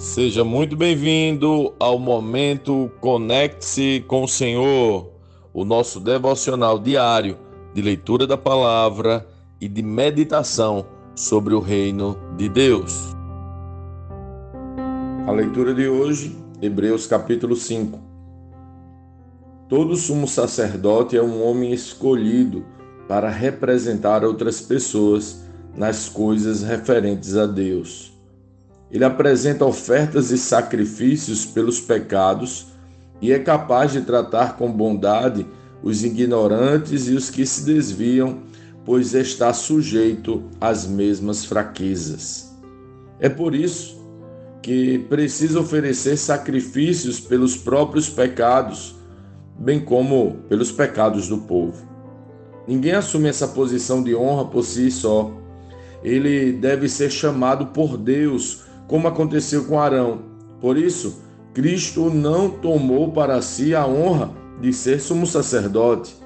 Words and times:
Seja 0.00 0.42
muito 0.42 0.78
bem-vindo 0.78 1.74
ao 1.78 1.98
momento 1.98 2.90
Conecte-se 3.02 4.02
com 4.08 4.24
o 4.24 4.28
Senhor, 4.28 5.10
o 5.52 5.62
nosso 5.62 6.00
devocional 6.00 6.78
diário 6.78 7.36
de 7.74 7.82
leitura 7.82 8.26
da 8.26 8.38
palavra 8.38 9.28
e 9.60 9.68
de 9.68 9.82
meditação 9.82 10.86
sobre 11.14 11.52
o 11.52 11.60
reino 11.60 12.16
de 12.38 12.48
Deus. 12.48 13.14
A 15.26 15.32
leitura 15.32 15.74
de 15.74 15.86
hoje, 15.86 16.34
Hebreus 16.62 17.06
capítulo 17.06 17.54
5. 17.54 18.00
Todo 19.68 19.94
sumo 19.96 20.26
sacerdote 20.26 21.14
é 21.14 21.22
um 21.22 21.46
homem 21.46 21.74
escolhido 21.74 22.64
para 23.06 23.28
representar 23.28 24.24
outras 24.24 24.62
pessoas 24.62 25.44
nas 25.76 26.08
coisas 26.08 26.62
referentes 26.62 27.36
a 27.36 27.44
Deus 27.44 28.18
ele 28.90 29.04
apresenta 29.04 29.64
ofertas 29.64 30.30
e 30.30 30.38
sacrifícios 30.38 31.46
pelos 31.46 31.80
pecados 31.80 32.66
e 33.20 33.32
é 33.32 33.38
capaz 33.38 33.92
de 33.92 34.00
tratar 34.00 34.56
com 34.56 34.70
bondade 34.70 35.46
os 35.82 36.04
ignorantes 36.04 37.08
e 37.08 37.14
os 37.14 37.30
que 37.30 37.46
se 37.46 37.64
desviam, 37.64 38.40
pois 38.84 39.14
está 39.14 39.52
sujeito 39.52 40.42
às 40.60 40.86
mesmas 40.86 41.44
fraquezas. 41.44 42.50
É 43.18 43.28
por 43.28 43.54
isso 43.54 44.00
que 44.62 44.98
precisa 45.08 45.60
oferecer 45.60 46.16
sacrifícios 46.16 47.20
pelos 47.20 47.56
próprios 47.56 48.08
pecados, 48.08 48.96
bem 49.58 49.80
como 49.80 50.38
pelos 50.48 50.72
pecados 50.72 51.28
do 51.28 51.38
povo. 51.38 51.88
Ninguém 52.66 52.92
assume 52.92 53.28
essa 53.28 53.48
posição 53.48 54.02
de 54.02 54.14
honra 54.14 54.44
por 54.46 54.64
si 54.64 54.90
só. 54.90 55.32
Ele 56.02 56.52
deve 56.52 56.88
ser 56.88 57.10
chamado 57.10 57.66
por 57.68 57.96
Deus 57.96 58.64
como 58.90 59.06
aconteceu 59.06 59.66
com 59.66 59.78
Arão. 59.78 60.22
Por 60.60 60.76
isso, 60.76 61.22
Cristo 61.54 62.10
não 62.10 62.50
tomou 62.50 63.12
para 63.12 63.40
si 63.40 63.72
a 63.72 63.86
honra 63.86 64.32
de 64.60 64.72
ser 64.72 65.00
sumo 65.00 65.28
sacerdote, 65.28 66.16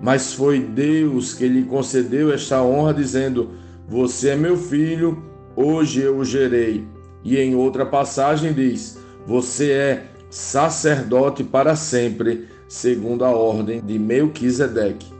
mas 0.00 0.32
foi 0.32 0.60
Deus 0.60 1.34
que 1.34 1.48
lhe 1.48 1.64
concedeu 1.64 2.32
esta 2.32 2.62
honra, 2.62 2.94
dizendo: 2.94 3.50
Você 3.88 4.28
é 4.28 4.36
meu 4.36 4.56
filho, 4.56 5.20
hoje 5.56 6.00
eu 6.00 6.18
o 6.18 6.24
gerei. 6.24 6.86
E 7.24 7.36
em 7.36 7.56
outra 7.56 7.84
passagem 7.84 8.52
diz: 8.52 9.00
Você 9.26 9.72
é 9.72 10.04
sacerdote 10.30 11.42
para 11.42 11.74
sempre, 11.74 12.46
segundo 12.68 13.24
a 13.24 13.30
ordem 13.30 13.80
de 13.84 13.98
Melquisedeque. 13.98 15.12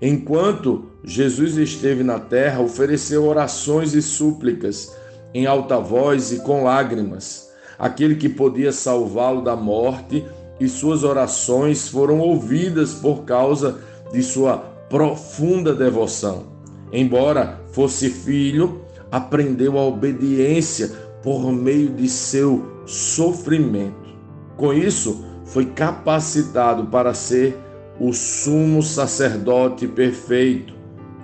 Enquanto 0.00 0.84
Jesus 1.02 1.56
esteve 1.56 2.04
na 2.04 2.20
terra, 2.20 2.60
ofereceu 2.60 3.24
orações 3.24 3.92
e 3.92 4.00
súplicas 4.00 5.01
em 5.34 5.46
alta 5.46 5.78
voz 5.78 6.32
e 6.32 6.40
com 6.40 6.64
lágrimas, 6.64 7.50
aquele 7.78 8.16
que 8.16 8.28
podia 8.28 8.72
salvá-lo 8.72 9.42
da 9.42 9.56
morte, 9.56 10.24
e 10.60 10.68
suas 10.68 11.02
orações 11.02 11.88
foram 11.88 12.20
ouvidas 12.20 12.94
por 12.94 13.24
causa 13.24 13.80
de 14.12 14.22
sua 14.22 14.58
profunda 14.88 15.74
devoção. 15.74 16.44
Embora 16.92 17.60
fosse 17.72 18.10
filho, 18.10 18.82
aprendeu 19.10 19.78
a 19.78 19.84
obediência 19.84 20.92
por 21.22 21.50
meio 21.50 21.88
de 21.88 22.08
seu 22.08 22.82
sofrimento. 22.86 24.12
Com 24.56 24.72
isso, 24.72 25.24
foi 25.44 25.66
capacitado 25.66 26.86
para 26.86 27.14
ser 27.14 27.58
o 27.98 28.12
sumo 28.12 28.82
sacerdote 28.82 29.86
perfeito 29.86 30.74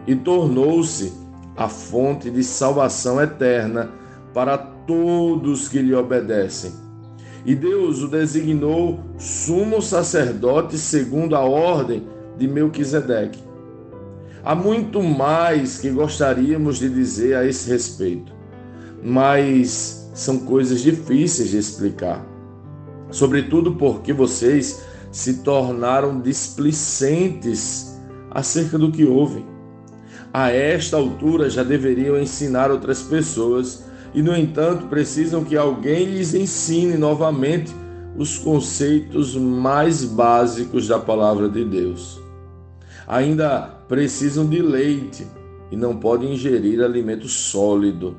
e 0.06 0.16
tornou-se 0.16 1.12
a 1.56 1.68
fonte 1.68 2.30
de 2.30 2.42
salvação 2.42 3.20
eterna 3.20 3.90
para 4.38 4.56
todos 4.56 5.68
que 5.68 5.82
lhe 5.82 5.92
obedecem. 5.92 6.72
E 7.44 7.56
Deus 7.56 8.04
o 8.04 8.06
designou 8.06 9.00
sumo 9.18 9.82
sacerdote 9.82 10.78
segundo 10.78 11.34
a 11.34 11.40
ordem 11.40 12.06
de 12.38 12.46
Melquisedeque. 12.46 13.42
Há 14.44 14.54
muito 14.54 15.02
mais 15.02 15.78
que 15.78 15.90
gostaríamos 15.90 16.78
de 16.78 16.88
dizer 16.88 17.34
a 17.34 17.44
esse 17.44 17.68
respeito, 17.68 18.32
mas 19.02 20.08
são 20.14 20.38
coisas 20.38 20.82
difíceis 20.82 21.50
de 21.50 21.58
explicar. 21.58 22.24
Sobretudo 23.10 23.74
porque 23.74 24.12
vocês 24.12 24.84
se 25.10 25.38
tornaram 25.42 26.20
displicentes 26.20 27.98
acerca 28.30 28.78
do 28.78 28.92
que 28.92 29.04
ouvem 29.04 29.44
a 30.32 30.50
esta 30.50 30.96
altura 30.96 31.48
já 31.48 31.62
deveriam 31.62 32.18
ensinar 32.18 32.70
outras 32.70 33.02
pessoas 33.02 33.84
e, 34.14 34.22
no 34.22 34.36
entanto, 34.36 34.86
precisam 34.86 35.44
que 35.44 35.56
alguém 35.56 36.06
lhes 36.06 36.34
ensine 36.34 36.96
novamente 36.96 37.74
os 38.16 38.38
conceitos 38.38 39.36
mais 39.36 40.04
básicos 40.04 40.88
da 40.88 40.98
palavra 40.98 41.48
de 41.48 41.64
Deus. 41.64 42.20
Ainda 43.06 43.60
precisam 43.88 44.46
de 44.46 44.60
leite 44.60 45.26
e 45.70 45.76
não 45.76 45.96
podem 45.96 46.34
ingerir 46.34 46.82
alimento 46.82 47.28
sólido. 47.28 48.16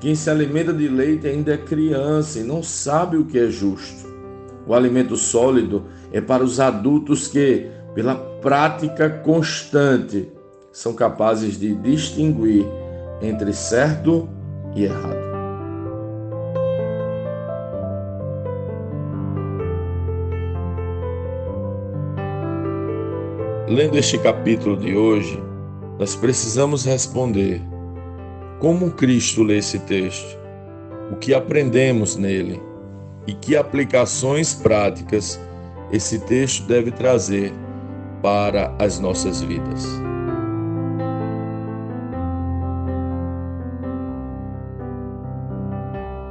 Quem 0.00 0.14
se 0.14 0.28
alimenta 0.28 0.72
de 0.72 0.88
leite 0.88 1.26
ainda 1.26 1.54
é 1.54 1.56
criança 1.56 2.38
e 2.38 2.42
não 2.42 2.62
sabe 2.62 3.16
o 3.16 3.24
que 3.24 3.38
é 3.38 3.48
justo. 3.48 4.06
O 4.66 4.74
alimento 4.74 5.16
sólido 5.16 5.84
é 6.12 6.20
para 6.20 6.42
os 6.42 6.58
adultos 6.58 7.28
que, 7.28 7.68
pela 7.94 8.14
prática 8.14 9.08
constante, 9.08 10.28
são 10.72 10.92
capazes 10.92 11.58
de 11.58 11.74
distinguir 11.74 12.66
entre 13.22 13.52
certo 13.52 14.28
e 14.74 14.84
errado. 14.84 15.15
Lendo 23.68 23.98
este 23.98 24.16
capítulo 24.16 24.76
de 24.76 24.96
hoje, 24.96 25.42
nós 25.98 26.14
precisamos 26.14 26.84
responder 26.84 27.60
como 28.60 28.92
Cristo 28.92 29.42
lê 29.42 29.58
esse 29.58 29.80
texto, 29.80 30.38
o 31.10 31.16
que 31.16 31.34
aprendemos 31.34 32.14
nele 32.14 32.62
e 33.26 33.34
que 33.34 33.56
aplicações 33.56 34.54
práticas 34.54 35.40
esse 35.90 36.20
texto 36.20 36.64
deve 36.68 36.92
trazer 36.92 37.52
para 38.22 38.72
as 38.78 39.00
nossas 39.00 39.42
vidas. 39.42 39.84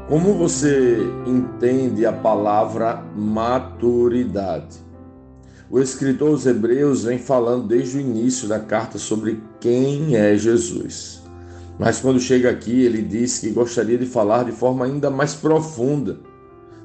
Como 0.08 0.36
você 0.36 1.00
entende 1.28 2.06
a 2.06 2.14
palavra 2.14 3.04
maturidade? 3.14 4.85
O 5.76 5.82
escritor 5.82 6.30
aos 6.30 6.46
Hebreus 6.46 7.04
vem 7.04 7.20
falando 7.20 7.68
desde 7.68 7.98
o 7.98 8.00
início 8.00 8.48
da 8.48 8.58
carta 8.58 8.98
sobre 8.98 9.44
quem 9.60 10.16
é 10.16 10.38
Jesus. 10.38 11.22
Mas 11.78 12.00
quando 12.00 12.18
chega 12.18 12.50
aqui, 12.50 12.84
ele 12.86 13.02
diz 13.02 13.40
que 13.40 13.50
gostaria 13.50 13.98
de 13.98 14.06
falar 14.06 14.46
de 14.46 14.54
forma 14.54 14.86
ainda 14.86 15.10
mais 15.10 15.36
profunda, 15.36 16.18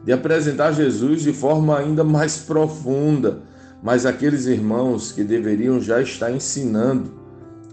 de 0.04 0.10
apresentar 0.10 0.72
Jesus 0.72 1.22
de 1.22 1.32
forma 1.32 1.78
ainda 1.78 2.02
mais 2.02 2.38
profunda. 2.38 3.44
Mas 3.80 4.04
aqueles 4.04 4.46
irmãos 4.46 5.12
que 5.12 5.22
deveriam 5.22 5.80
já 5.80 6.02
estar 6.02 6.32
ensinando 6.32 7.12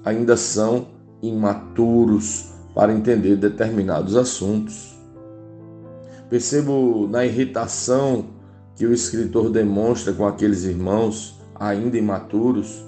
ainda 0.06 0.38
são 0.38 0.90
imaturos 1.24 2.52
para 2.76 2.94
entender 2.94 3.38
determinados 3.38 4.16
assuntos. 4.16 4.96
Percebo 6.30 7.08
na 7.10 7.26
irritação 7.26 8.37
que 8.78 8.86
o 8.86 8.94
escritor 8.94 9.50
demonstra 9.50 10.14
com 10.14 10.26
aqueles 10.26 10.64
irmãos 10.64 11.38
ainda 11.60 11.98
imaturos 11.98 12.86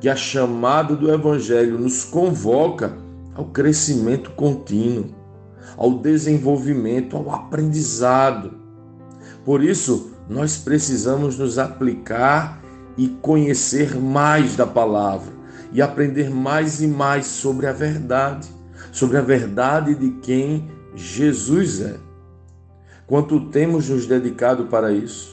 que 0.00 0.08
a 0.08 0.16
chamada 0.16 0.96
do 0.96 1.12
Evangelho 1.12 1.78
nos 1.78 2.04
convoca 2.04 2.96
ao 3.34 3.46
crescimento 3.46 4.30
contínuo, 4.30 5.14
ao 5.76 5.98
desenvolvimento, 5.98 7.16
ao 7.16 7.30
aprendizado. 7.30 8.54
Por 9.44 9.62
isso, 9.62 10.12
nós 10.28 10.56
precisamos 10.56 11.38
nos 11.38 11.58
aplicar 11.58 12.62
e 12.96 13.08
conhecer 13.08 13.96
mais 13.96 14.56
da 14.56 14.66
palavra 14.66 15.32
e 15.72 15.80
aprender 15.80 16.30
mais 16.30 16.80
e 16.82 16.86
mais 16.86 17.26
sobre 17.26 17.66
a 17.66 17.72
verdade, 17.72 18.48
sobre 18.92 19.16
a 19.16 19.22
verdade 19.22 19.94
de 19.94 20.10
quem 20.20 20.70
Jesus 20.94 21.80
é. 21.80 21.96
Quanto 23.06 23.48
temos 23.50 23.88
nos 23.88 24.06
dedicado 24.06 24.66
para 24.66 24.92
isso? 24.92 25.31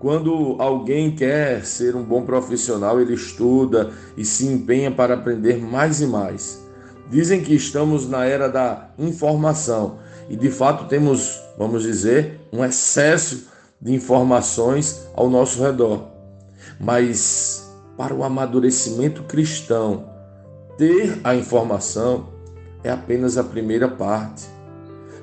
Quando 0.00 0.56
alguém 0.58 1.14
quer 1.14 1.66
ser 1.66 1.94
um 1.94 2.02
bom 2.02 2.22
profissional, 2.22 2.98
ele 2.98 3.12
estuda 3.12 3.92
e 4.16 4.24
se 4.24 4.46
empenha 4.46 4.90
para 4.90 5.12
aprender 5.12 5.60
mais 5.60 6.00
e 6.00 6.06
mais. 6.06 6.64
Dizem 7.10 7.42
que 7.42 7.54
estamos 7.54 8.08
na 8.08 8.24
era 8.24 8.48
da 8.48 8.88
informação 8.98 9.98
e 10.26 10.34
de 10.36 10.48
fato 10.48 10.86
temos, 10.88 11.38
vamos 11.58 11.82
dizer, 11.82 12.40
um 12.50 12.64
excesso 12.64 13.48
de 13.78 13.92
informações 13.92 15.06
ao 15.14 15.28
nosso 15.28 15.62
redor. 15.62 16.08
Mas 16.80 17.70
para 17.94 18.14
o 18.14 18.24
amadurecimento 18.24 19.24
cristão, 19.24 20.06
ter 20.78 21.20
a 21.22 21.34
informação 21.34 22.30
é 22.82 22.90
apenas 22.90 23.36
a 23.36 23.44
primeira 23.44 23.86
parte. 23.86 24.46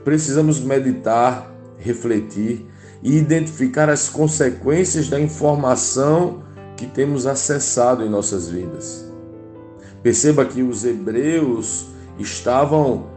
Precisamos 0.04 0.60
meditar 0.60 1.52
refletir 1.80 2.77
e 3.02 3.18
identificar 3.18 3.90
as 3.90 4.10
consequências 4.10 5.08
da 5.10 5.20
informação 5.20 6.44
que 6.76 6.86
temos 6.86 7.26
acessado 7.26 8.04
em 8.04 8.10
nossas 8.10 8.50
vidas. 8.50 9.06
Perceba 10.02 10.46
que 10.46 10.62
os 10.62 10.86
hebreus 10.86 11.88
estavam 12.20 13.08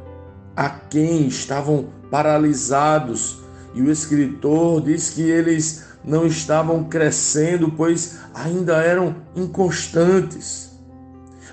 aquém, 0.56 1.26
estavam 1.26 1.88
paralisados, 2.10 3.38
e 3.74 3.82
o 3.82 3.90
escritor 3.90 4.82
diz 4.82 5.10
que 5.10 5.22
eles 5.22 5.84
não 6.04 6.26
estavam 6.26 6.84
crescendo, 6.84 7.70
pois 7.70 8.18
ainda 8.34 8.78
eram 8.82 9.16
inconstantes. 9.36 10.70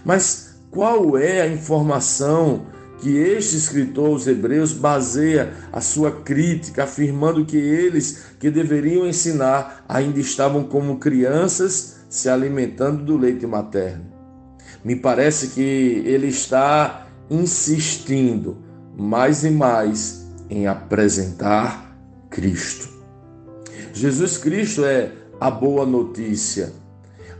Mas 0.03 0.55
qual 0.71 1.17
é 1.17 1.41
a 1.41 1.47
informação 1.47 2.65
que 2.99 3.17
este 3.17 3.55
escritor, 3.55 4.09
os 4.09 4.27
Hebreus, 4.27 4.73
baseia 4.73 5.53
a 5.71 5.81
sua 5.81 6.11
crítica, 6.11 6.83
afirmando 6.83 7.45
que 7.45 7.57
eles 7.57 8.25
que 8.39 8.49
deveriam 8.49 9.05
ensinar 9.05 9.85
ainda 9.87 10.19
estavam 10.19 10.63
como 10.63 10.99
crianças 10.99 11.97
se 12.09 12.29
alimentando 12.29 13.03
do 13.03 13.17
leite 13.17 13.45
materno. 13.45 14.05
Me 14.83 14.95
parece 14.95 15.49
que 15.49 15.61
ele 16.05 16.27
está 16.27 17.07
insistindo 17.29 18.57
mais 18.97 19.43
e 19.43 19.51
mais 19.51 20.25
em 20.49 20.67
apresentar 20.67 21.95
Cristo. 22.29 22.89
Jesus 23.93 24.37
Cristo 24.37 24.85
é 24.85 25.11
a 25.39 25.51
boa 25.51 25.85
notícia, 25.85 26.73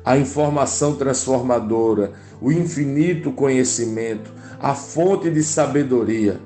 a 0.07 0.17
informação 0.17 0.95
transformadora, 0.95 2.13
o 2.41 2.49
infinito 2.49 3.29
conhecimento, 3.33 4.31
a 4.57 4.73
fonte 4.73 5.29
de 5.29 5.43
sabedoria. 5.43 6.39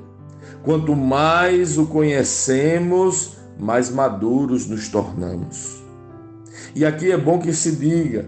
Quanto 0.63 0.95
mais 0.95 1.77
o 1.77 1.85
conhecemos, 1.85 3.37
mais 3.59 3.91
maduros 3.91 4.65
nos 4.65 4.89
tornamos. 4.89 5.79
E 6.73 6.83
aqui 6.83 7.11
é 7.11 7.17
bom 7.17 7.37
que 7.37 7.53
se 7.53 7.73
diga 7.73 8.27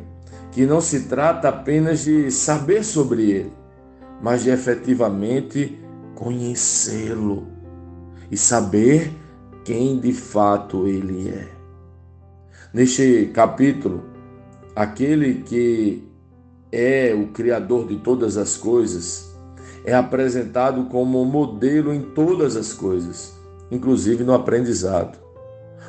que 0.51 0.67
não 0.67 0.79
se 0.79 1.05
trata 1.05 1.49
apenas 1.49 2.03
de 2.03 2.29
saber 2.29 2.83
sobre 2.83 3.31
ele, 3.31 3.53
mas 4.21 4.43
de 4.43 4.51
efetivamente 4.51 5.79
conhecê-lo 6.13 7.47
e 8.29 8.37
saber 8.37 9.11
quem 9.65 9.99
de 9.99 10.13
fato 10.13 10.87
ele 10.87 11.29
é. 11.29 11.47
Neste 12.71 13.31
capítulo, 13.33 14.12
aquele 14.75 15.43
que 15.43 16.03
é 16.71 17.13
o 17.13 17.27
Criador 17.27 17.87
de 17.87 17.97
todas 17.97 18.37
as 18.37 18.57
coisas 18.57 19.33
é 19.85 19.93
apresentado 19.93 20.85
como 20.85 21.23
modelo 21.25 21.93
em 21.93 22.01
todas 22.01 22.55
as 22.55 22.73
coisas, 22.73 23.33
inclusive 23.69 24.23
no 24.23 24.33
aprendizado. 24.33 25.19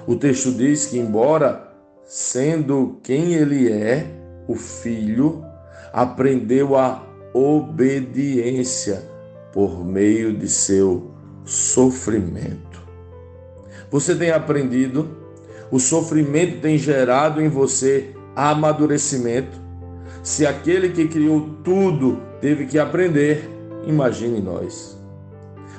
O 0.07 0.17
texto 0.17 0.53
diz 0.53 0.87
que, 0.87 0.99
embora 0.99 1.73
sendo 2.05 2.99
quem 3.03 3.35
ele 3.35 3.73
é, 3.73 4.07
o 4.47 4.55
Filho, 4.55 5.43
aprendeu 5.93 6.77
a 6.77 7.03
obediência 7.33 9.03
por 9.53 9.85
meio 9.85 10.37
de 10.37 10.49
seu 10.49 11.11
sofrimento. 11.45 12.83
Você 13.91 14.15
tem 14.15 14.31
aprendido, 14.31 15.09
o 15.71 15.79
sofrimento 15.79 16.61
tem 16.61 16.77
gerado 16.77 17.41
em 17.41 17.49
você 17.49 18.15
amadurecimento. 18.35 19.61
Se 20.23 20.47
aquele 20.47 20.91
que 20.91 21.07
criou 21.09 21.51
tudo 21.63 22.21
teve 22.41 22.67
que 22.67 22.79
aprender, 22.79 23.49
imagine 23.87 24.41
nós. 24.41 24.99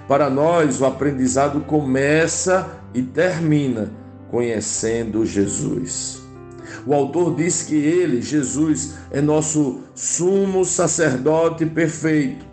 Para 0.08 0.30
nós, 0.30 0.82
o 0.82 0.86
aprendizado 0.86 1.62
começa 1.62 2.80
e 2.94 3.02
termina 3.02 3.92
conhecendo 4.30 5.26
Jesus. 5.26 6.22
O 6.86 6.94
autor 6.94 7.36
diz 7.36 7.64
que 7.64 7.76
ele, 7.76 8.22
Jesus, 8.22 8.96
é 9.12 9.20
nosso 9.20 9.82
sumo 9.96 10.64
sacerdote 10.64 11.66
perfeito 11.66 12.46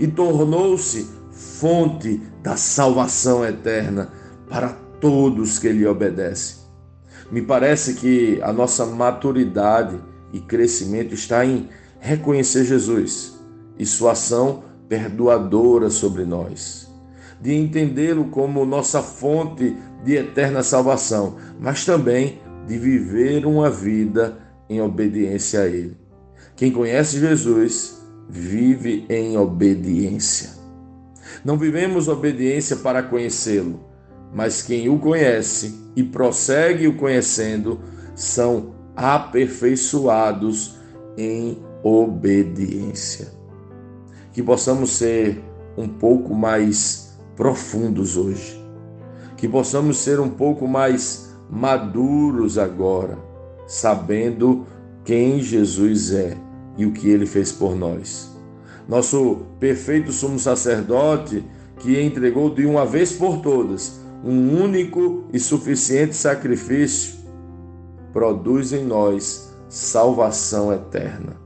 e 0.00 0.06
tornou-se 0.06 1.08
fonte 1.30 2.20
da 2.42 2.56
salvação 2.56 3.44
eterna 3.44 4.10
para 4.48 4.70
todos 5.00 5.58
que 5.58 5.70
lhe 5.70 5.86
obedecem. 5.86 6.67
Me 7.30 7.42
parece 7.42 7.94
que 7.94 8.40
a 8.42 8.52
nossa 8.52 8.86
maturidade 8.86 10.00
e 10.32 10.40
crescimento 10.40 11.14
está 11.14 11.44
em 11.44 11.68
reconhecer 12.00 12.64
Jesus 12.64 13.38
e 13.78 13.84
sua 13.84 14.12
ação 14.12 14.64
perdoadora 14.88 15.90
sobre 15.90 16.24
nós, 16.24 16.90
de 17.40 17.54
entendê-lo 17.54 18.26
como 18.26 18.64
nossa 18.64 19.02
fonte 19.02 19.76
de 20.04 20.14
eterna 20.16 20.62
salvação, 20.62 21.36
mas 21.60 21.84
também 21.84 22.40
de 22.66 22.78
viver 22.78 23.46
uma 23.46 23.70
vida 23.70 24.38
em 24.68 24.80
obediência 24.80 25.60
a 25.60 25.66
Ele. 25.66 25.96
Quem 26.56 26.72
conhece 26.72 27.18
Jesus 27.20 28.02
vive 28.28 29.06
em 29.08 29.36
obediência. 29.36 30.50
Não 31.44 31.56
vivemos 31.56 32.08
obediência 32.08 32.76
para 32.76 33.02
conhecê-lo, 33.02 33.80
mas 34.32 34.62
quem 34.62 34.88
o 34.88 34.98
conhece 34.98 35.74
e 35.96 36.02
prossegue 36.02 36.86
o 36.86 36.96
conhecendo 36.96 37.80
são 38.14 38.74
aperfeiçoados 38.94 40.76
em 41.16 41.58
obediência. 41.82 43.28
Que 44.32 44.42
possamos 44.42 44.90
ser 44.90 45.42
um 45.76 45.88
pouco 45.88 46.34
mais 46.34 47.18
profundos 47.36 48.16
hoje, 48.16 48.62
que 49.36 49.48
possamos 49.48 49.98
ser 49.98 50.20
um 50.20 50.28
pouco 50.28 50.66
mais 50.66 51.34
maduros 51.48 52.58
agora, 52.58 53.16
sabendo 53.66 54.66
quem 55.04 55.40
Jesus 55.40 56.12
é 56.12 56.36
e 56.76 56.84
o 56.84 56.92
que 56.92 57.08
ele 57.08 57.26
fez 57.26 57.50
por 57.50 57.74
nós. 57.74 58.36
Nosso 58.88 59.42
perfeito 59.58 60.12
sumo 60.12 60.38
sacerdote 60.38 61.44
que 61.78 62.00
entregou 62.00 62.50
de 62.50 62.66
uma 62.66 62.84
vez 62.84 63.12
por 63.12 63.38
todas 63.38 64.00
um 64.24 64.62
único 64.62 65.28
e 65.32 65.38
suficiente 65.38 66.14
sacrifício 66.14 67.18
produz 68.12 68.72
em 68.72 68.84
nós 68.84 69.54
salvação 69.68 70.72
eterna. 70.72 71.36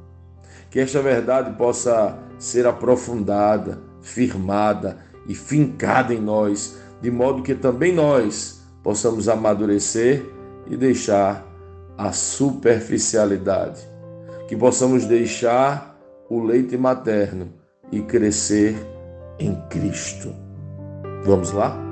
Que 0.71 0.81
esta 0.81 1.03
verdade 1.03 1.57
possa 1.57 2.19
ser 2.39 2.67
aprofundada, 2.67 3.81
firmada 4.01 4.99
e 5.27 5.35
fincada 5.35 6.15
em 6.15 6.21
nós, 6.21 6.79
de 7.01 7.11
modo 7.11 7.43
que 7.43 7.55
também 7.55 7.93
nós 7.93 8.63
possamos 8.83 9.29
amadurecer 9.29 10.25
e 10.67 10.77
deixar 10.77 11.47
a 11.99 12.11
superficialidade 12.11 13.93
que 14.53 14.57
possamos 14.59 15.07
deixar 15.07 15.99
o 16.29 16.43
leite 16.43 16.77
materno 16.77 17.55
e 17.91 18.03
crescer 18.03 18.77
em 19.39 19.55
Cristo. 19.71 20.31
Vamos 21.25 21.53
lá? 21.53 21.92